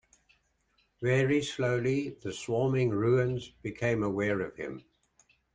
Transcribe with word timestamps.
Very 1.03 1.43
slowly 1.43 2.09
the 2.23 2.33
swarming 2.33 2.89
ruins 2.89 3.49
became 3.61 4.01
aware 4.01 4.39
of 4.41 4.55
him. 4.55 4.83